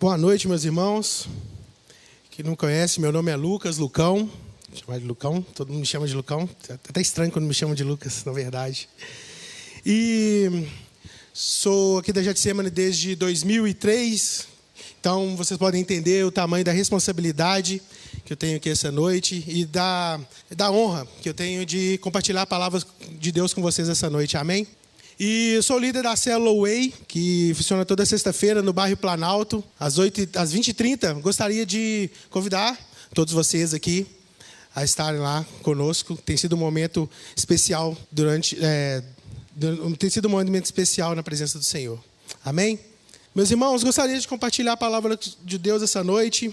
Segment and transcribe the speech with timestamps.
[0.00, 1.28] Boa noite, meus irmãos.
[2.30, 4.30] Quem não conhece, meu nome é Lucas Lucão.
[4.72, 6.48] Chamar de Lucão, todo mundo me chama de Lucão.
[6.70, 8.88] É até estranho quando me chamam de Lucas, na verdade.
[9.84, 10.66] E
[11.34, 14.48] sou aqui da Getsemane desde 2003.
[14.98, 17.82] Então vocês podem entender o tamanho da responsabilidade
[18.24, 20.18] que eu tenho aqui essa noite e da,
[20.56, 22.82] da honra que eu tenho de compartilhar a palavra
[23.18, 24.38] de Deus com vocês essa noite.
[24.38, 24.66] Amém?
[25.22, 29.98] E eu sou líder da célula Way, que funciona toda sexta-feira no bairro Planalto, às,
[29.98, 31.20] 8, às 20h30.
[31.20, 32.74] Gostaria de convidar
[33.12, 34.06] todos vocês aqui
[34.74, 36.16] a estarem lá conosco.
[36.16, 37.06] Tem sido um momento
[37.36, 38.56] especial durante.
[38.62, 39.02] É,
[39.98, 42.02] tem sido um momento especial na presença do Senhor.
[42.42, 42.80] Amém?
[43.34, 46.50] Meus irmãos, gostaria de compartilhar a palavra de Deus essa noite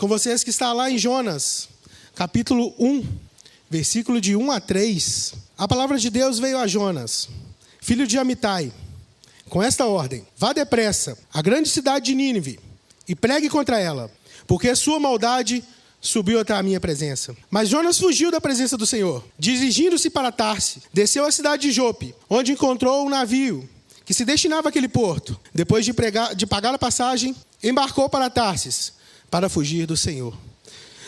[0.00, 1.68] com vocês que está lá em Jonas,
[2.16, 3.06] capítulo 1,
[3.70, 5.34] versículo de 1 a 3.
[5.56, 7.28] A palavra de Deus veio a Jonas
[7.84, 8.72] filho de Amitai,
[9.50, 12.58] com esta ordem: Vá depressa à grande cidade de Nínive
[13.06, 14.10] e pregue contra ela,
[14.46, 15.62] porque a sua maldade
[16.00, 17.36] subiu até a minha presença.
[17.50, 19.22] Mas Jonas fugiu da presença do Senhor.
[19.38, 23.68] Dirigindo-se para Tarse, desceu à cidade de Jope, onde encontrou um navio
[24.06, 25.38] que se destinava àquele porto.
[25.52, 28.94] Depois de, pregar, de pagar a passagem, embarcou para Tarsis,
[29.30, 30.34] para fugir do Senhor.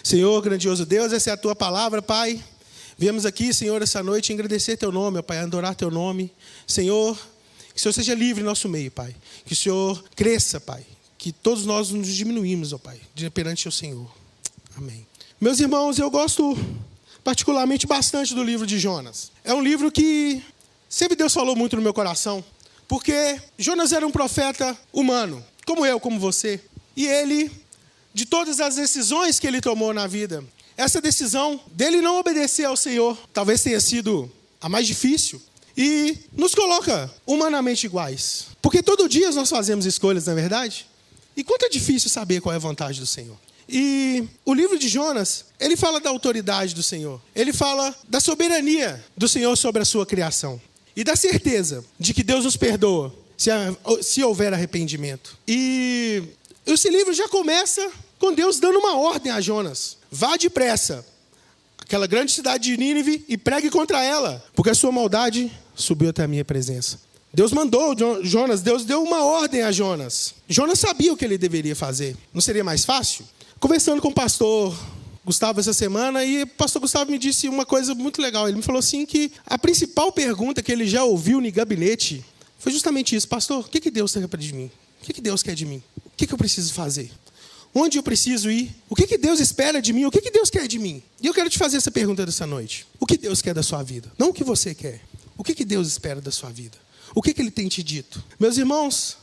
[0.05, 2.43] Senhor, grandioso Deus, essa é a tua palavra, Pai.
[2.99, 6.33] Viemos aqui, Senhor, essa noite agradecer Teu nome, Pai, adorar Teu nome.
[6.67, 7.15] Senhor,
[7.75, 9.15] que o Senhor seja livre em nosso meio, Pai.
[9.45, 10.83] Que o Senhor cresça, Pai.
[11.19, 12.99] Que todos nós nos diminuímos, ó Pai,
[13.35, 14.11] perante o Senhor.
[14.75, 15.07] Amém.
[15.39, 16.57] Meus irmãos, eu gosto
[17.23, 19.31] particularmente bastante do livro de Jonas.
[19.45, 20.43] É um livro que
[20.89, 22.43] sempre Deus falou muito no meu coração,
[22.89, 26.59] porque Jonas era um profeta humano, como eu, como você.
[26.97, 27.51] E ele,
[28.15, 30.43] de todas as decisões que ele tomou na vida,
[30.77, 35.41] essa decisão dele não obedecer ao Senhor talvez tenha sido a mais difícil
[35.77, 38.47] e nos coloca humanamente iguais.
[38.63, 40.87] Porque todo dia nós fazemos escolhas, não é verdade?
[41.37, 43.37] E quanto é difícil saber qual é a vontade do Senhor.
[43.69, 47.21] E o livro de Jonas, ele fala da autoridade do Senhor.
[47.35, 50.61] Ele fala da soberania do Senhor sobre a sua criação.
[50.95, 53.51] E da certeza de que Deus nos perdoa se,
[54.03, 55.37] se houver arrependimento.
[55.47, 56.23] E
[56.65, 61.05] esse livro já começa com Deus dando uma ordem a Jonas: vá depressa
[61.79, 66.25] aquela grande cidade de Nínive e pregue contra ela, porque a sua maldade subiu até
[66.25, 66.99] a minha presença.
[67.33, 70.35] Deus mandou Jonas, Deus deu uma ordem a Jonas.
[70.49, 72.17] Jonas sabia o que ele deveria fazer.
[72.33, 73.27] Não seria mais fácil?
[73.61, 74.75] Conversando com o pastor
[75.23, 78.49] Gustavo essa semana e o pastor Gustavo me disse uma coisa muito legal.
[78.49, 82.25] Ele me falou assim que a principal pergunta que ele já ouviu no gabinete
[82.59, 84.71] foi justamente isso: Pastor, o que, que Deus quer de mim?
[85.03, 85.83] O que, que Deus quer de mim?
[86.07, 87.11] O que eu preciso fazer?
[87.79, 88.75] Onde eu preciso ir?
[88.89, 90.07] O que, que Deus espera de mim?
[90.07, 91.03] O que, que Deus quer de mim?
[91.21, 92.87] E eu quero te fazer essa pergunta dessa noite.
[92.99, 94.11] O que Deus quer da sua vida?
[94.17, 95.03] Não o que você quer.
[95.37, 96.79] O que, que Deus espera da sua vida?
[97.15, 98.25] O que, que Ele tem te dito?
[98.41, 99.19] Meus irmãos,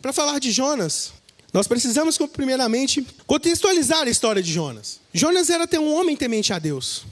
[0.00, 1.14] para falar de Jonas,
[1.52, 5.00] nós precisamos, primeiramente, contextualizar a história de Jonas.
[5.12, 7.04] Jonas era até um homem temente a Deus,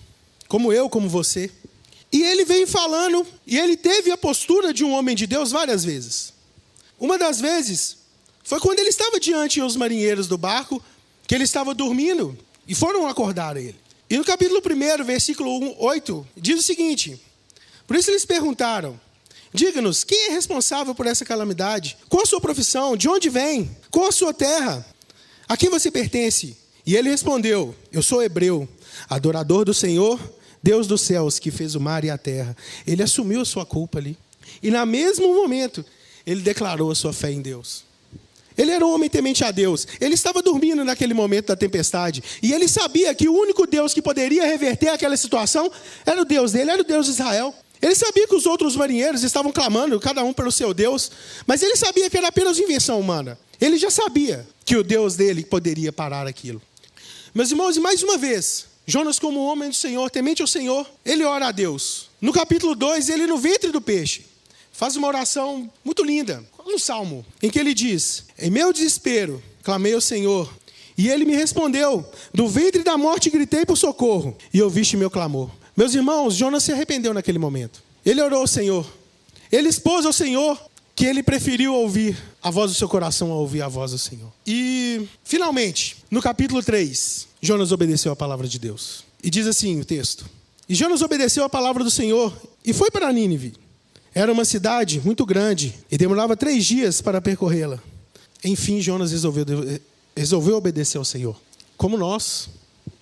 [0.47, 1.51] como eu, como você.
[2.13, 5.85] E ele vem falando, e ele teve a postura de um homem de Deus várias
[5.85, 6.33] vezes.
[7.01, 7.97] Uma das vezes,
[8.45, 10.83] foi quando ele estava diante dos marinheiros do barco,
[11.27, 12.39] que ele estava dormindo,
[12.69, 13.77] e foram acordar ele.
[14.09, 17.19] E no capítulo 1, versículo 8, diz o seguinte:
[17.87, 19.01] Por isso eles perguntaram:
[19.53, 21.97] Diga-nos, quem é responsável por essa calamidade?
[22.09, 22.97] Qual a sua profissão?
[22.97, 23.75] De onde vem?
[23.91, 24.85] Qual a sua terra?
[25.49, 26.57] A quem você pertence?
[26.87, 28.69] E ele respondeu: Eu sou hebreu,
[29.09, 30.21] adorador do Senhor,
[30.63, 32.55] Deus dos céus, que fez o mar e a terra.
[32.87, 34.19] Ele assumiu a sua culpa ali.
[34.63, 35.83] E no mesmo momento,
[36.27, 37.85] ele declarou a sua fé em Deus.
[38.57, 39.87] Ele era um homem temente a Deus.
[40.01, 42.23] Ele estava dormindo naquele momento da tempestade.
[42.43, 45.71] E ele sabia que o único Deus que poderia reverter aquela situação
[46.07, 47.55] era o Deus dele, era o Deus de Israel.
[47.83, 51.11] Ele sabia que os outros marinheiros estavam clamando, cada um pelo seu Deus,
[51.47, 53.39] mas ele sabia que era apenas invenção humana.
[53.61, 56.63] Ele já sabia que o Deus dele poderia parar aquilo.
[57.35, 61.25] Meus irmãos, e mais uma vez, Jonas, como homem do Senhor, temente ao Senhor, ele
[61.25, 62.09] ora a Deus.
[62.21, 64.34] No capítulo 2, ele no ventre do peixe
[64.75, 69.95] faz uma oração muito linda, um salmo, em que ele diz: Em meu desespero, clamei
[69.95, 70.53] ao Senhor,
[70.99, 72.05] e ele me respondeu:
[72.35, 75.51] Do ventre da morte gritei por socorro, e ouviste meu clamor.
[75.77, 77.83] Meus irmãos, Jonas se arrependeu naquele momento.
[78.05, 78.87] Ele orou ao Senhor.
[79.51, 80.61] Ele expôs ao Senhor
[80.95, 84.33] que ele preferiu ouvir a voz do seu coração a ouvir a voz do Senhor.
[84.47, 89.05] E, finalmente, no capítulo 3, Jonas obedeceu a palavra de Deus.
[89.23, 90.27] E diz assim o texto:
[90.69, 92.33] E Jonas obedeceu a palavra do Senhor
[92.65, 93.64] e foi para Nínive.
[94.15, 97.81] Era uma cidade muito grande e demorava três dias para percorrê-la.
[98.45, 99.45] Enfim, Jonas resolveu,
[100.17, 101.37] resolveu obedecer ao Senhor.
[101.77, 102.49] Como nós,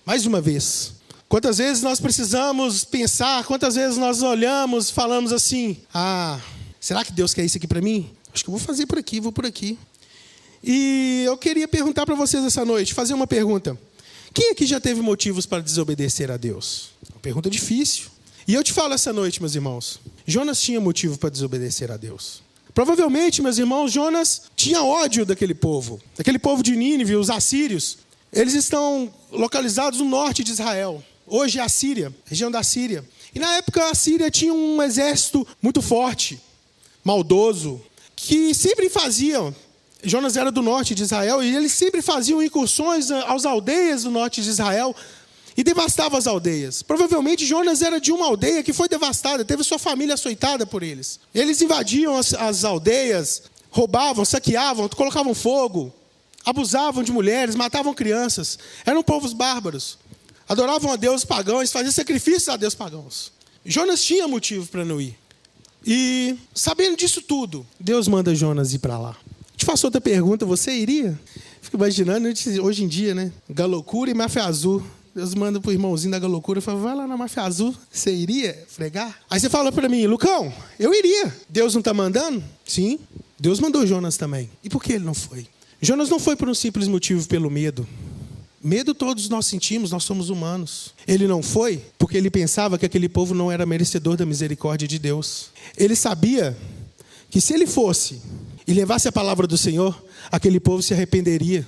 [0.05, 0.93] mais uma vez.
[1.29, 6.39] Quantas vezes nós precisamos pensar, quantas vezes nós olhamos, falamos assim: ah,
[6.79, 8.09] será que Deus quer isso aqui para mim?
[8.33, 9.77] Acho que eu vou fazer por aqui, vou por aqui.
[10.63, 13.77] E eu queria perguntar para vocês essa noite, fazer uma pergunta.
[14.33, 16.89] Quem aqui já teve motivos para desobedecer a Deus?
[17.11, 18.12] Uma pergunta difícil.
[18.45, 19.99] E eu te falo essa noite, meus irmãos.
[20.27, 22.43] Jonas tinha motivo para desobedecer a Deus.
[22.73, 27.99] Provavelmente, meus irmãos, Jonas tinha ódio daquele povo, daquele povo de Nínive, os assírios.
[28.33, 31.01] Eles estão localizados no norte de Israel.
[31.25, 33.07] Hoje é a Síria, região da Síria.
[33.33, 36.41] E na época a Síria tinha um exército muito forte,
[37.03, 37.81] maldoso,
[38.15, 39.55] que sempre faziam.
[40.03, 44.41] Jonas era do norte de Israel e eles sempre faziam incursões às aldeias do norte
[44.41, 44.93] de Israel
[45.55, 46.81] e devastavam as aldeias.
[46.81, 51.19] Provavelmente Jonas era de uma aldeia que foi devastada, teve sua família açoitada por eles.
[51.33, 55.93] Eles invadiam as, as aldeias, roubavam, saqueavam, colocavam fogo,
[56.45, 58.57] abusavam de mulheres, matavam crianças.
[58.85, 59.97] Eram povos bárbaros.
[60.47, 63.31] Adoravam a deuses pagãos, faziam sacrifícios a deuses pagãos.
[63.65, 65.17] Jonas tinha motivo para não ir.
[65.85, 69.15] E sabendo disso tudo, Deus manda Jonas ir para lá.
[69.55, 71.19] Te faço outra pergunta, você iria?
[71.61, 72.27] Fico imaginando,
[72.61, 73.31] hoje em dia, né?
[73.49, 74.83] Galocura e máfia azul.
[75.15, 78.65] Deus manda pro irmãozinho da galocura e fala, vai lá na máfia azul, você iria
[78.67, 79.15] fregar?
[79.29, 81.31] Aí você fala para mim, Lucão, eu iria.
[81.47, 82.43] Deus não está mandando?
[82.65, 82.97] Sim.
[83.39, 84.49] Deus mandou Jonas também.
[84.63, 85.45] E por que ele não foi?
[85.79, 87.87] Jonas não foi por um simples motivo, pelo medo.
[88.63, 90.93] Medo todos nós sentimos, nós somos humanos.
[91.07, 94.97] Ele não foi porque ele pensava que aquele povo não era merecedor da misericórdia de
[94.97, 95.49] Deus.
[95.77, 96.57] Ele sabia
[97.29, 98.19] que se ele fosse
[98.65, 101.67] e levasse a palavra do Senhor, aquele povo se arrependeria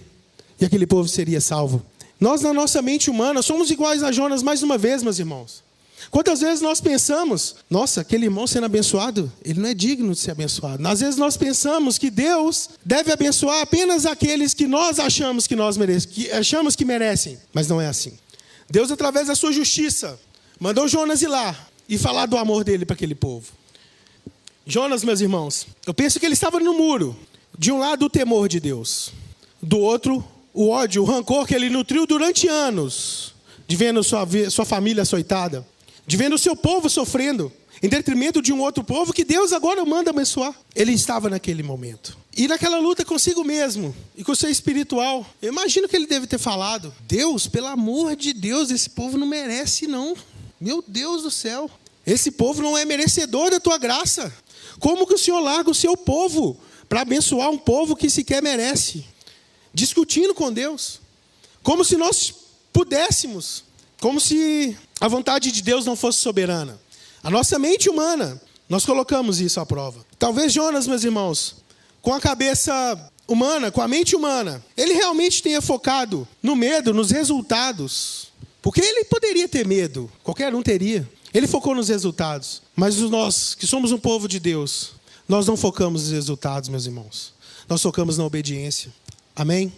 [0.60, 1.86] e aquele povo seria salvo.
[2.20, 5.64] Nós, na nossa mente humana, somos iguais a Jonas mais uma vez, meus irmãos.
[6.12, 10.32] Quantas vezes nós pensamos, nossa, aquele irmão sendo abençoado, ele não é digno de ser
[10.32, 10.86] abençoado.
[10.88, 15.78] Às vezes nós pensamos que Deus deve abençoar apenas aqueles que nós achamos que nós
[16.06, 18.14] que achamos que merecem, mas não é assim.
[18.70, 20.20] Deus, através da sua justiça,
[20.60, 21.56] mandou Jonas ir lá
[21.88, 23.48] e falar do amor dele para aquele povo.
[24.66, 27.16] Jonas, meus irmãos, eu penso que ele estava no muro.
[27.58, 29.12] De um lado, o temor de Deus,
[29.62, 30.26] do outro,
[30.56, 33.36] o ódio, o rancor que ele nutriu durante anos,
[33.68, 35.64] de vendo sua, sua família açoitada
[36.08, 39.84] de vendo o seu povo sofrendo, em detrimento de um outro povo que Deus agora
[39.86, 40.56] manda abençoar.
[40.76, 42.18] Ele estava naquele momento.
[42.36, 45.26] E naquela luta consigo mesmo e com o seu espiritual.
[45.42, 49.28] Eu imagino que ele deve ter falado: Deus, pelo amor de Deus, esse povo não
[49.28, 50.16] merece, não.
[50.60, 51.70] Meu Deus do céu.
[52.06, 54.34] Esse povo não é merecedor da tua graça.
[54.80, 56.58] Como que o Senhor larga o seu povo
[56.88, 59.04] para abençoar um povo que sequer merece?
[59.76, 61.00] Discutindo com Deus.
[61.62, 62.34] Como se nós
[62.74, 63.64] pudéssemos
[64.06, 66.80] como se a vontade de Deus não fosse soberana.
[67.24, 68.40] A nossa mente humana,
[68.70, 70.06] nós colocamos isso à prova.
[70.20, 71.56] Talvez Jonas, meus irmãos,
[72.04, 77.10] com a cabeça humana, com a mente humana, ele realmente tenha focado no medo, nos
[77.10, 78.28] resultados.
[78.62, 81.10] Porque ele poderia ter medo, qualquer um teria.
[81.34, 82.62] Ele focou nos resultados.
[82.76, 84.92] Mas nós, que somos um povo de Deus,
[85.28, 87.34] nós não focamos nos resultados, meus irmãos.
[87.68, 88.94] Nós focamos na obediência.
[89.36, 89.72] Amém?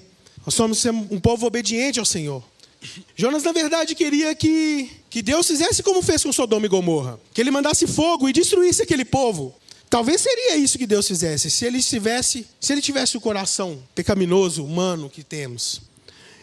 [0.45, 2.43] Nós somos um povo obediente ao Senhor.
[3.15, 7.19] Jonas, na verdade, queria que, que Deus fizesse como fez com Sodoma e Gomorra.
[7.33, 9.53] Que ele mandasse fogo e destruísse aquele povo.
[9.89, 14.63] Talvez seria isso que Deus fizesse, se ele tivesse, se ele tivesse o coração pecaminoso,
[14.63, 15.81] humano que temos.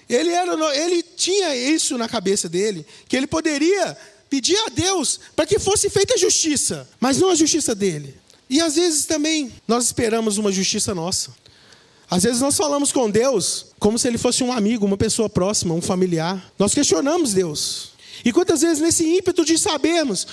[0.08, 3.96] Ele, era, ele tinha isso na cabeça dele, que ele poderia
[4.31, 8.14] pedir a Deus para que fosse feita justiça, mas não a justiça dele.
[8.49, 11.34] E às vezes também nós esperamos uma justiça nossa.
[12.14, 15.75] Às vezes nós falamos com Deus como se ele fosse um amigo, uma pessoa próxima,
[15.75, 16.52] um familiar.
[16.56, 17.88] Nós questionamos Deus.
[18.25, 20.25] E quantas vezes nesse ímpeto de sabermos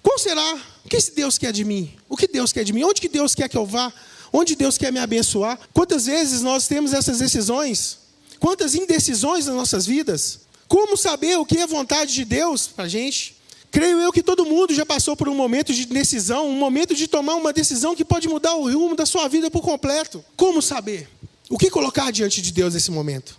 [0.00, 1.92] qual será, o que esse Deus quer de mim?
[2.08, 2.84] O que Deus quer de mim?
[2.84, 3.92] Onde que Deus quer que eu vá?
[4.32, 5.58] Onde Deus quer me abençoar?
[5.72, 7.98] Quantas vezes nós temos essas decisões?
[8.38, 10.38] Quantas indecisões nas nossas vidas?
[10.68, 13.34] Como saber o que é vontade de Deus para a gente?
[13.72, 17.08] Creio eu que todo mundo já passou por um momento de decisão, um momento de
[17.08, 20.24] tomar uma decisão que pode mudar o rumo da sua vida por completo.
[20.36, 21.08] Como saber?
[21.48, 23.36] O que colocar diante de Deus nesse momento?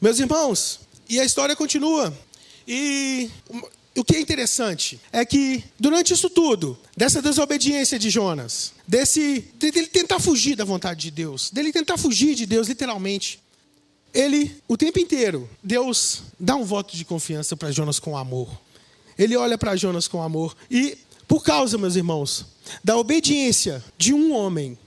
[0.00, 2.16] Meus irmãos, e a história continua.
[2.68, 3.30] E
[3.96, 9.86] o que é interessante é que durante isso tudo, dessa desobediência de Jonas, desse dele
[9.86, 13.40] tentar fugir da vontade de Deus, dele tentar fugir de Deus literalmente,
[14.12, 18.48] ele o tempo inteiro Deus dá um voto de confiança para Jonas com amor.
[19.18, 22.46] Ele olha para Jonas com amor e por causa, meus irmãos,
[22.84, 24.78] da obediência de um homem,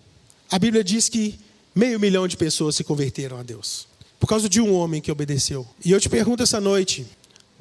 [0.50, 1.38] a Bíblia diz que
[1.80, 3.88] meio milhão de pessoas se converteram a Deus.
[4.20, 5.66] Por causa de um homem que obedeceu.
[5.84, 7.08] E eu te pergunto essa noite: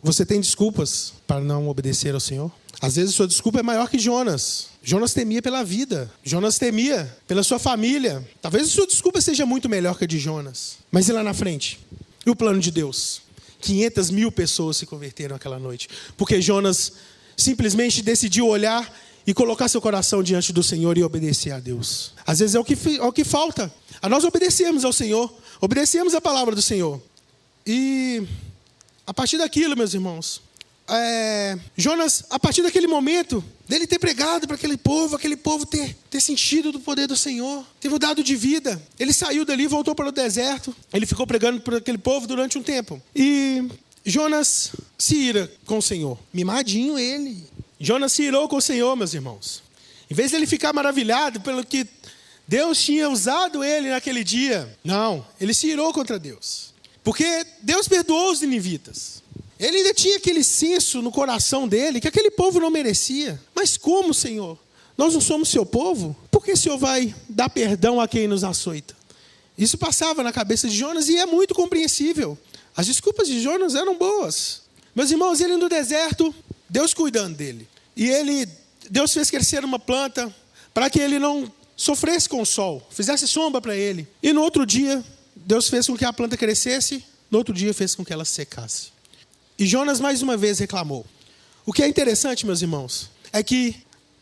[0.02, 2.50] você tem desculpas para não obedecer ao Senhor?
[2.80, 4.70] Às vezes sua desculpa é maior que Jonas.
[4.82, 6.10] Jonas temia pela vida.
[6.24, 8.26] Jonas temia pela sua família.
[8.42, 10.78] Talvez a sua desculpa seja muito melhor que a de Jonas.
[10.90, 11.78] Mas e lá na frente?
[12.26, 13.22] E o plano de Deus?
[13.60, 15.88] 500 mil pessoas se converteram aquela noite.
[16.16, 16.92] Porque Jonas
[17.36, 18.92] simplesmente decidiu olhar
[19.28, 22.14] e colocar seu coração diante do Senhor e obedecer a Deus.
[22.26, 23.70] Às vezes é o que, é o que falta.
[24.00, 25.30] A nós obedecermos ao Senhor,
[25.60, 26.98] obedecemos a palavra do Senhor.
[27.66, 28.26] E
[29.06, 30.40] a partir daquilo, meus irmãos,
[30.88, 35.94] é, Jonas, a partir daquele momento, dele ter pregado para aquele povo, aquele povo ter,
[36.08, 38.82] ter sentido do poder do Senhor, ter mudado de vida.
[38.98, 42.62] Ele saiu dali, voltou para o deserto, ele ficou pregando para aquele povo durante um
[42.62, 42.98] tempo.
[43.14, 43.68] E
[44.06, 46.18] Jonas se ira com o Senhor.
[46.32, 47.46] Mimadinho ele.
[47.80, 49.62] Jonas se irou com o Senhor, meus irmãos.
[50.10, 51.86] Em vez de ele ficar maravilhado pelo que
[52.46, 56.72] Deus tinha usado ele naquele dia, não, ele se irou contra Deus.
[57.04, 59.22] Porque Deus perdoou os ninivitas.
[59.58, 63.40] Ele ainda tinha aquele senso no coração dele que aquele povo não merecia.
[63.54, 64.58] Mas como, Senhor?
[64.96, 66.16] Nós não somos seu povo?
[66.30, 68.96] Por que o Senhor vai dar perdão a quem nos açoita?
[69.56, 72.38] Isso passava na cabeça de Jonas e é muito compreensível.
[72.76, 74.62] As desculpas de Jonas eram boas.
[74.94, 76.34] Meus irmãos, ele no deserto,
[76.68, 77.68] Deus cuidando dele.
[77.96, 78.48] E ele,
[78.90, 80.34] Deus fez crescer uma planta
[80.72, 84.06] para que ele não sofresse com o sol, fizesse sombra para ele.
[84.22, 85.02] E no outro dia,
[85.34, 88.88] Deus fez com que a planta crescesse, no outro dia fez com que ela secasse.
[89.58, 91.04] E Jonas mais uma vez reclamou.
[91.64, 93.76] O que é interessante, meus irmãos, é que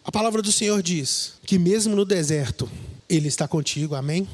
[0.04, 2.70] a palavra do Senhor diz que mesmo no deserto,
[3.08, 4.28] Ele está contigo, amém?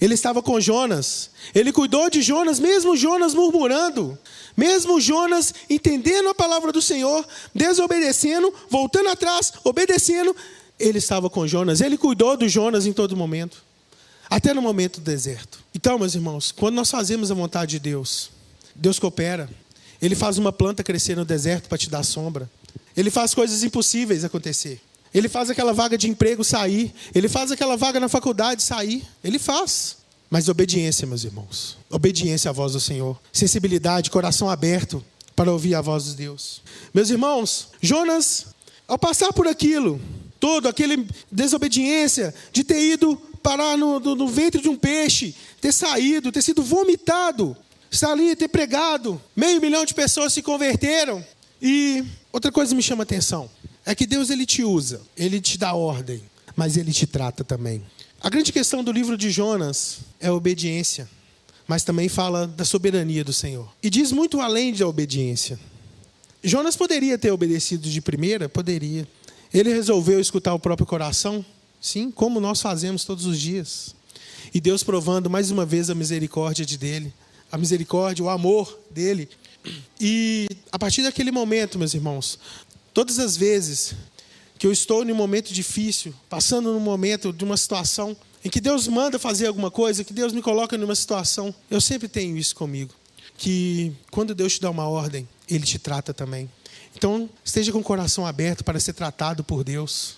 [0.00, 4.18] Ele estava com Jonas, ele cuidou de Jonas, mesmo Jonas murmurando,
[4.56, 10.34] mesmo Jonas entendendo a palavra do Senhor, desobedecendo, voltando atrás, obedecendo,
[10.78, 13.62] ele estava com Jonas, ele cuidou do Jonas em todo momento,
[14.28, 15.58] até no momento do deserto.
[15.74, 18.30] Então, meus irmãos, quando nós fazemos a vontade de Deus,
[18.74, 19.48] Deus coopera,
[20.02, 22.50] ele faz uma planta crescer no deserto para te dar sombra.
[22.96, 24.80] Ele faz coisas impossíveis acontecer.
[25.14, 26.92] Ele faz aquela vaga de emprego sair.
[27.14, 29.06] Ele faz aquela vaga na faculdade sair.
[29.22, 29.98] Ele faz.
[30.28, 31.78] Mas obediência, meus irmãos.
[31.88, 33.16] Obediência à voz do Senhor.
[33.32, 35.02] Sensibilidade, coração aberto
[35.36, 36.60] para ouvir a voz de Deus.
[36.92, 38.46] Meus irmãos, Jonas,
[38.88, 40.00] ao passar por aquilo,
[40.40, 45.72] todo aquele desobediência de ter ido parar no, no, no ventre de um peixe, ter
[45.72, 47.56] saído, ter sido vomitado,
[47.90, 51.24] está ali ter pregado, meio milhão de pessoas se converteram.
[51.62, 53.48] E outra coisa me chama a atenção
[53.86, 56.22] é que Deus ele te usa, ele te dá ordem,
[56.56, 57.82] mas ele te trata também.
[58.20, 61.08] A grande questão do livro de Jonas é a obediência,
[61.68, 63.70] mas também fala da soberania do Senhor.
[63.82, 65.58] E diz muito além da obediência.
[66.42, 69.06] Jonas poderia ter obedecido de primeira, poderia.
[69.52, 71.44] Ele resolveu escutar o próprio coração,
[71.80, 73.94] sim, como nós fazemos todos os dias.
[74.52, 77.12] E Deus provando mais uma vez a misericórdia de dele,
[77.50, 79.28] a misericórdia, o amor dele.
[80.00, 82.38] E a partir daquele momento, meus irmãos,
[82.94, 83.94] todas as vezes
[84.56, 88.60] que eu estou em um momento difícil, passando num momento de uma situação em que
[88.60, 92.54] Deus manda fazer alguma coisa, que Deus me coloca numa situação, eu sempre tenho isso
[92.54, 92.94] comigo.
[93.36, 96.48] Que quando Deus te dá uma ordem, Ele te trata também.
[96.94, 100.16] Então, esteja com o coração aberto para ser tratado por Deus.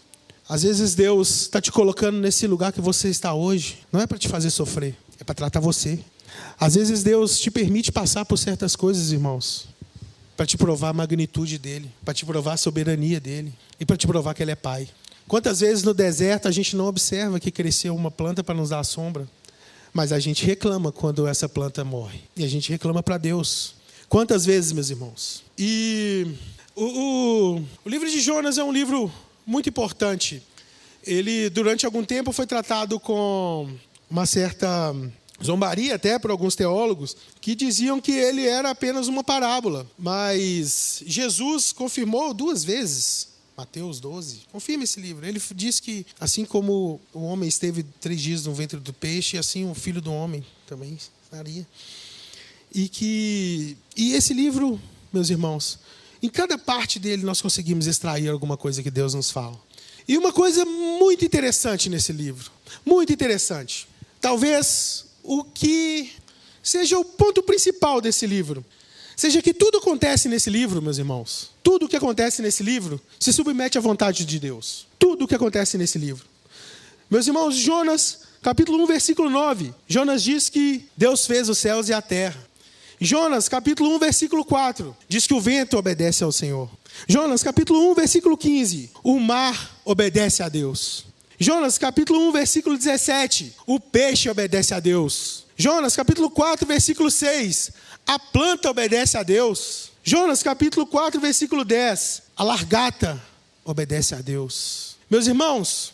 [0.48, 4.18] Às vezes Deus está te colocando nesse lugar que você está hoje, não é para
[4.18, 5.98] te fazer sofrer, é para tratar você.
[6.60, 9.66] Às vezes Deus te permite passar por certas coisas, irmãos,
[10.36, 14.06] para te provar a magnitude dele, para te provar a soberania dele e para te
[14.06, 14.88] provar que ele é pai.
[15.26, 18.84] Quantas vezes no deserto a gente não observa que cresceu uma planta para nos dar
[18.84, 19.28] sombra,
[19.92, 23.74] mas a gente reclama quando essa planta morre e a gente reclama para Deus.
[24.08, 25.42] Quantas vezes, meus irmãos?
[25.58, 26.34] E
[26.76, 29.10] o, o, o livro de Jonas é um livro
[29.44, 30.42] muito importante.
[31.04, 33.68] Ele, durante algum tempo, foi tratado com
[34.08, 34.94] uma certa
[35.42, 41.72] zombaria até por alguns teólogos que diziam que ele era apenas uma parábola, mas Jesus
[41.72, 43.36] confirmou duas vezes.
[43.56, 45.26] Mateus 12, confirma esse livro.
[45.26, 49.70] Ele diz que, assim como o homem esteve três dias no ventre do peixe, assim
[49.70, 51.66] o filho do homem também estaria.
[52.74, 54.78] E que e esse livro,
[55.10, 55.78] meus irmãos,
[56.22, 59.58] em cada parte dele nós conseguimos extrair alguma coisa que Deus nos fala.
[60.06, 62.50] E uma coisa muito interessante nesse livro,
[62.84, 63.88] muito interessante.
[64.20, 66.12] Talvez o que
[66.62, 68.64] seja o ponto principal desse livro.
[69.16, 71.50] Seja que tudo acontece nesse livro, meus irmãos.
[71.62, 74.86] Tudo o que acontece nesse livro se submete à vontade de Deus.
[74.98, 76.26] Tudo o que acontece nesse livro.
[77.10, 79.72] Meus irmãos, Jonas, capítulo 1, versículo 9.
[79.88, 82.46] Jonas diz que Deus fez os céus e a terra.
[83.00, 86.68] Jonas, capítulo 1, versículo 4, diz que o vento obedece ao Senhor.
[87.06, 91.04] Jonas, capítulo 1, versículo 15, o mar obedece a Deus.
[91.38, 93.54] Jonas capítulo 1, versículo 17.
[93.66, 95.44] O peixe obedece a Deus.
[95.56, 97.72] Jonas capítulo 4, versículo 6.
[98.06, 99.92] A planta obedece a Deus.
[100.02, 102.22] Jonas capítulo 4, versículo 10.
[102.36, 103.22] A largata
[103.64, 104.96] obedece a Deus.
[105.10, 105.92] Meus irmãos,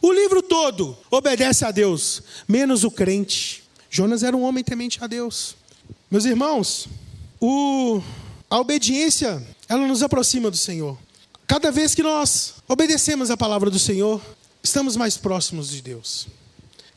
[0.00, 3.64] o livro todo obedece a Deus, menos o crente.
[3.90, 5.56] Jonas era um homem temente a Deus.
[6.10, 6.88] Meus irmãos,
[7.40, 8.00] o,
[8.48, 10.96] a obediência, ela nos aproxima do Senhor.
[11.46, 14.20] Cada vez que nós obedecemos a palavra do Senhor,
[14.62, 16.26] estamos mais próximos de Deus.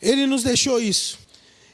[0.02, 1.18] Ele nos deixou isso.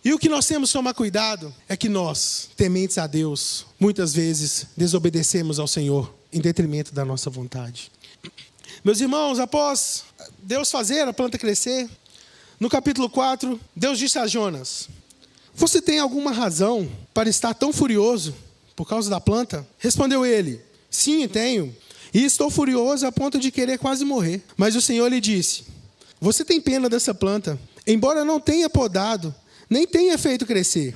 [0.03, 4.13] E o que nós temos que tomar cuidado é que nós, tementes a Deus, muitas
[4.13, 7.91] vezes desobedecemos ao Senhor em detrimento da nossa vontade.
[8.83, 10.05] Meus irmãos, após
[10.41, 11.87] Deus fazer a planta crescer,
[12.59, 14.89] no capítulo 4, Deus disse a Jonas:
[15.53, 18.33] Você tem alguma razão para estar tão furioso
[18.75, 19.67] por causa da planta?
[19.77, 21.75] Respondeu ele: Sim, tenho.
[22.13, 24.43] E estou furioso a ponto de querer quase morrer.
[24.57, 25.63] Mas o Senhor lhe disse:
[26.21, 29.33] Você tem pena dessa planta, embora não tenha podado,
[29.67, 30.95] nem tenha feito crescer.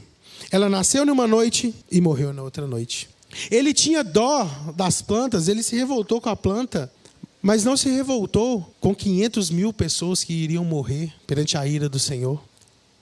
[0.51, 3.09] Ela nasceu numa noite e morreu na outra noite.
[3.49, 4.43] Ele tinha dó
[4.75, 6.93] das plantas, ele se revoltou com a planta,
[7.41, 11.97] mas não se revoltou com 500 mil pessoas que iriam morrer perante a ira do
[11.97, 12.39] Senhor.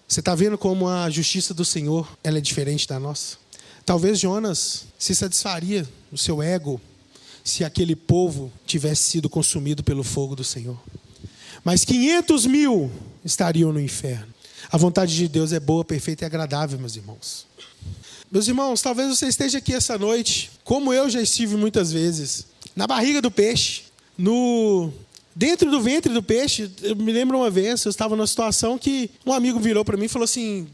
[0.08, 3.36] Você está vendo como a justiça do Senhor ela é diferente da nossa?
[3.86, 6.80] Talvez Jonas se satisfaria no seu ego
[7.44, 10.80] se aquele povo tivesse sido consumido pelo fogo do Senhor.
[11.64, 12.92] Mas 500 mil
[13.24, 14.34] estariam no inferno.
[14.72, 17.46] A vontade de Deus é boa, perfeita e agradável, meus irmãos.
[18.32, 22.88] Meus irmãos, talvez você esteja aqui essa noite, como eu já estive muitas vezes, na
[22.88, 23.84] barriga do peixe,
[24.18, 24.92] no
[25.36, 26.70] dentro do ventre do peixe.
[26.82, 30.06] Eu me lembro uma vez, eu estava numa situação que um amigo virou para mim
[30.06, 30.68] e falou assim,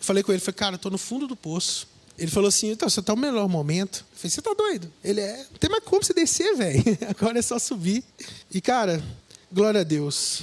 [0.00, 1.88] falei com ele, falei, cara, estou no fundo do poço.
[2.18, 4.04] Ele falou assim, então, você está no melhor momento.
[4.12, 4.90] Eu falei, você está doido?
[5.04, 6.82] Ele é, não tem mais como você descer, velho.
[7.08, 8.02] Agora é só subir.
[8.50, 9.02] E, cara,
[9.52, 10.42] glória a Deus.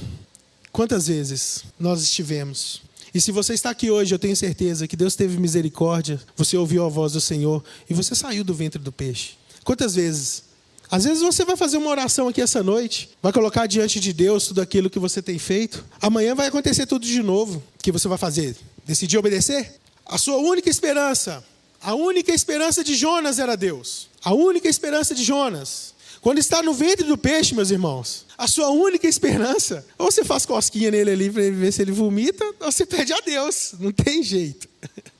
[0.72, 2.82] Quantas vezes nós estivemos
[3.14, 6.84] e se você está aqui hoje, eu tenho certeza que Deus teve misericórdia, você ouviu
[6.84, 9.34] a voz do Senhor e você saiu do ventre do peixe.
[9.64, 10.46] Quantas vezes?
[10.90, 14.48] Às vezes você vai fazer uma oração aqui essa noite, vai colocar diante de Deus
[14.48, 15.86] tudo aquilo que você tem feito.
[16.02, 17.62] Amanhã vai acontecer tudo de novo.
[17.80, 18.56] O que você vai fazer?
[18.84, 19.76] Decidir obedecer?
[20.08, 21.44] A sua única esperança,
[21.80, 24.08] a única esperança de Jonas era Deus.
[24.24, 25.94] A única esperança de Jonas
[26.24, 30.46] quando está no ventre do peixe, meus irmãos, a sua única esperança, ou você faz
[30.46, 33.76] cosquinha nele ali para ver se ele vomita, ou você pede a Deus.
[33.78, 34.68] Não tem jeito.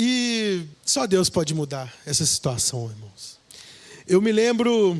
[0.00, 3.36] E só Deus pode mudar essa situação, irmãos.
[4.06, 4.96] Eu me lembro.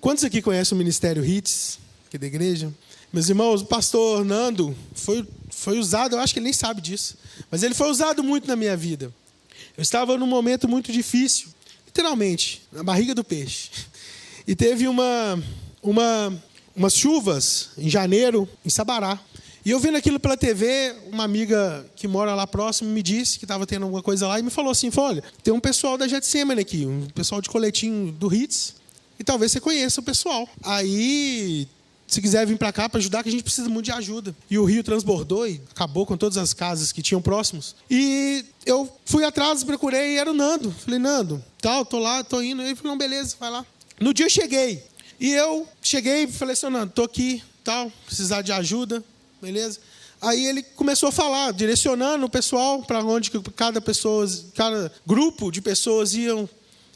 [0.00, 2.72] Quantos aqui conhecem o Ministério Hits, aqui da igreja?
[3.12, 7.18] Meus irmãos, o pastor Nando foi, foi usado, eu acho que ele nem sabe disso,
[7.50, 9.12] mas ele foi usado muito na minha vida.
[9.76, 11.48] Eu estava num momento muito difícil,
[11.84, 13.70] literalmente, na barriga do peixe.
[14.46, 15.42] E teve uma,
[15.82, 16.42] uma,
[16.74, 19.18] umas chuvas em janeiro, em Sabará.
[19.64, 23.44] E eu vendo aquilo pela TV, uma amiga que mora lá próximo me disse que
[23.44, 26.60] estava tendo alguma coisa lá e me falou assim: olha, tem um pessoal da Getsemane
[26.60, 28.76] aqui, um pessoal de coletinho do Hits,
[29.18, 30.48] e talvez você conheça o pessoal.
[30.62, 31.66] Aí,
[32.06, 34.36] se quiser vir para cá para ajudar, que a gente precisa muito de ajuda.
[34.48, 37.74] E o rio transbordou e acabou com todas as casas que tinham próximos.
[37.90, 40.70] E eu fui atrás, procurei, e era o Nando.
[40.70, 42.62] Falei, Nando, tal, tô lá, tô indo.
[42.62, 43.66] Ele falou, não, beleza, vai lá.
[44.00, 44.82] No dia eu cheguei.
[45.18, 49.02] E eu cheguei e falei assim, não, tô aqui, tal, precisar de ajuda,
[49.40, 49.80] beleza?
[50.20, 55.60] Aí ele começou a falar, direcionando o pessoal para onde cada pessoa, cada grupo de
[55.60, 56.48] pessoas iam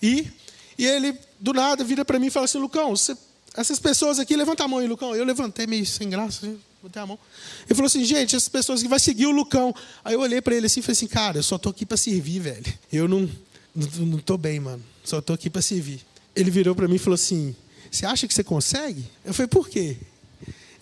[0.03, 0.33] ir.
[0.77, 3.17] E ele, do nada, vira para mim e fala assim, Lucão, você,
[3.57, 5.15] essas pessoas aqui, levanta a mão aí, Lucão.
[5.15, 7.19] Eu levantei meio sem graça, assim, botei a mão.
[7.67, 9.75] Ele falou assim, gente, essas pessoas que vai seguir o Lucão.
[10.05, 11.97] Aí eu olhei para ele assim e falei assim, cara, eu só tô aqui para
[11.97, 12.79] servir, velho.
[12.93, 13.29] Eu não,
[13.75, 14.83] não, não tô bem, mano.
[15.05, 16.01] Só tô aqui para servir
[16.35, 17.55] ele virou para mim e falou assim:
[17.90, 19.05] Você acha que você consegue?
[19.25, 19.97] Eu falei: Por quê?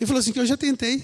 [0.00, 1.02] Ele falou assim: Que eu já tentei.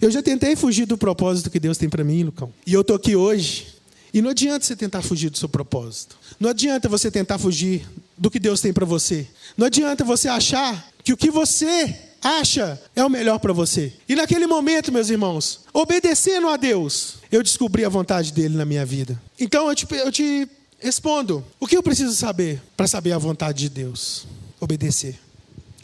[0.00, 2.52] Eu já tentei fugir do propósito que Deus tem para mim, Lucão.
[2.66, 3.66] E eu estou aqui hoje.
[4.12, 6.16] E não adianta você tentar fugir do seu propósito.
[6.38, 9.26] Não adianta você tentar fugir do que Deus tem para você.
[9.56, 13.92] Não adianta você achar que o que você acha é o melhor para você.
[14.08, 18.84] E naquele momento, meus irmãos, obedecendo a Deus, eu descobri a vontade dele na minha
[18.84, 19.20] vida.
[19.38, 20.48] Então eu te, eu te
[20.80, 21.44] Respondo.
[21.60, 24.26] O que eu preciso saber para saber a vontade de Deus?
[24.58, 25.18] Obedecer.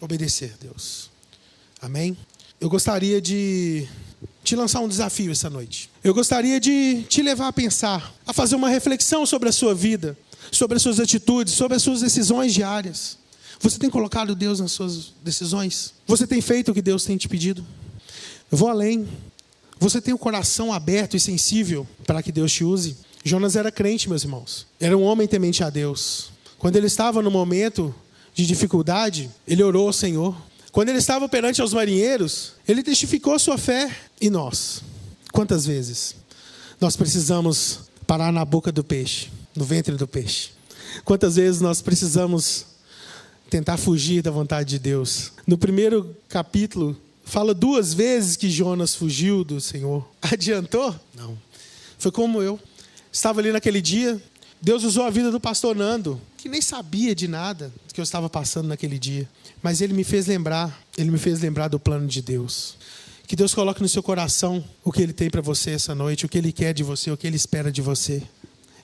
[0.01, 1.11] Obedecer, Deus.
[1.81, 2.17] Amém?
[2.59, 3.87] Eu gostaria de
[4.43, 5.91] te lançar um desafio essa noite.
[6.03, 10.17] Eu gostaria de te levar a pensar, a fazer uma reflexão sobre a sua vida,
[10.51, 13.19] sobre as suas atitudes, sobre as suas decisões diárias.
[13.61, 15.93] Você tem colocado Deus nas suas decisões?
[16.07, 17.67] Você tem feito o que Deus tem te pedido?
[18.51, 19.07] Eu vou além.
[19.79, 22.97] Você tem o coração aberto e sensível para que Deus te use?
[23.27, 24.69] Jonas era crente, meus irmãos.
[24.79, 26.31] Era um homem temente a Deus.
[26.59, 27.93] Quando ele estava no momento
[28.33, 30.33] de dificuldade, ele orou ao Senhor.
[30.71, 33.93] Quando ele estava perante aos marinheiros, ele testificou sua fé.
[34.21, 34.81] E nós?
[35.33, 36.15] Quantas vezes
[36.81, 40.51] nós precisamos parar na boca do peixe, no ventre do peixe?
[41.05, 42.65] Quantas vezes nós precisamos
[43.51, 45.33] tentar fugir da vontade de Deus?
[45.45, 50.09] No primeiro capítulo, fala duas vezes que Jonas fugiu do Senhor.
[50.23, 50.95] Adiantou?
[51.12, 51.37] Não.
[51.99, 52.61] Foi como eu
[53.16, 54.22] estava ali naquele dia,
[54.61, 58.29] Deus usou a vida do pastor Nando, que nem sabia de nada que eu estava
[58.29, 59.26] passando naquele dia,
[59.62, 62.76] mas ele me fez lembrar, ele me fez lembrar do plano de Deus.
[63.26, 66.29] Que Deus coloque no seu coração o que Ele tem para você essa noite, o
[66.29, 68.22] que Ele quer de você, o que Ele espera de você.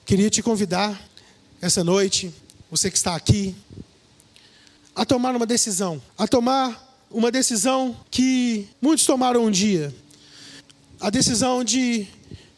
[0.05, 0.99] Queria te convidar
[1.61, 2.33] essa noite,
[2.69, 3.55] você que está aqui,
[4.95, 9.93] a tomar uma decisão, a tomar uma decisão que muitos tomaram um dia,
[10.99, 12.07] a decisão de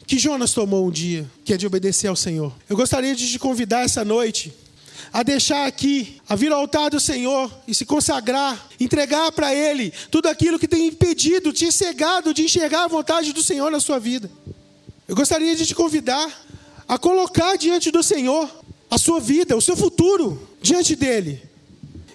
[0.06, 2.52] que Jonas tomou um dia, que é de obedecer ao Senhor.
[2.68, 4.52] Eu gostaria de te convidar essa noite
[5.12, 9.92] a deixar aqui, a vir ao altar do Senhor e se consagrar, entregar para Ele
[10.10, 13.98] tudo aquilo que tem impedido, te cegado de enxergar a vontade do Senhor na sua
[13.98, 14.30] vida.
[15.08, 16.30] Eu gostaria de te convidar
[16.88, 18.48] a colocar diante do Senhor
[18.90, 21.42] a sua vida, o seu futuro diante dele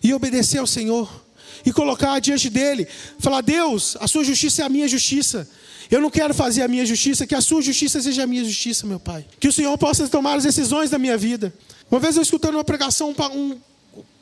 [0.04, 1.21] e obedecer ao Senhor
[1.66, 2.88] e colocar diante dele,
[3.20, 5.48] falar: Deus, a sua justiça é a minha justiça.
[5.90, 8.88] Eu não quero fazer a minha justiça, que a sua justiça seja a minha justiça,
[8.88, 9.26] meu Pai.
[9.40, 11.54] Que o Senhor possa tomar as decisões da minha vida.
[11.90, 13.58] Uma vez eu escutando uma pregação, um,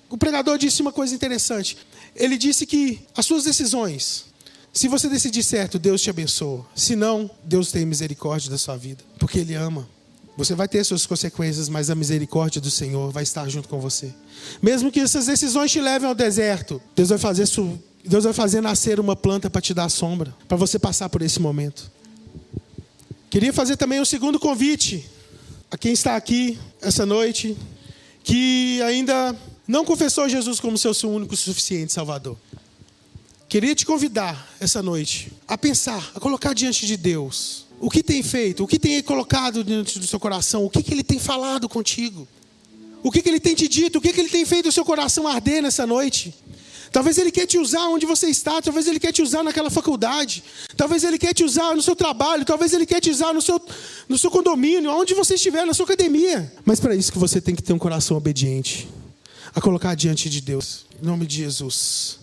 [0.09, 1.77] o pregador disse uma coisa interessante.
[2.15, 4.25] Ele disse que as suas decisões,
[4.73, 6.65] se você decidir certo, Deus te abençoa.
[6.75, 9.87] Se não, Deus tem misericórdia da sua vida, porque Ele ama.
[10.39, 14.13] Você vai ter suas consequências, mas a misericórdia do Senhor vai estar junto com você.
[14.61, 17.43] Mesmo que essas decisões te levem ao deserto, Deus vai fazer,
[18.05, 21.41] Deus vai fazer nascer uma planta para te dar sombra, para você passar por esse
[21.41, 21.91] momento.
[23.29, 25.05] Queria fazer também um segundo convite
[25.69, 27.57] a quem está aqui essa noite,
[28.23, 29.35] que ainda
[29.67, 32.37] não confessou Jesus como seu único e suficiente Salvador.
[33.49, 38.21] Queria te convidar essa noite a pensar, a colocar diante de Deus o que tem
[38.21, 41.69] feito, o que tem colocado diante do seu coração, o que, que Ele tem falado
[41.69, 42.27] contigo,
[43.01, 44.83] o que, que Ele tem te dito, o que, que Ele tem feito o seu
[44.83, 46.33] coração arder nessa noite.
[46.91, 50.43] Talvez Ele quer te usar onde você está, talvez Ele quer te usar naquela faculdade,
[50.75, 53.61] talvez Ele quer te usar no seu trabalho, talvez Ele quer te usar no seu,
[54.07, 56.51] no seu condomínio, onde você estiver, na sua academia.
[56.65, 58.89] Mas para isso que você tem que ter um coração obediente,
[59.53, 62.17] a colocar diante de Deus, em nome de Jesus.